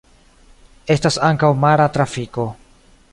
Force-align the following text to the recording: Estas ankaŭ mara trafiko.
Estas 0.95 1.19
ankaŭ 1.29 1.51
mara 1.65 1.87
trafiko. 1.99 2.47